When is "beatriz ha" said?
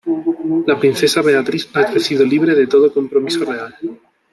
1.21-1.85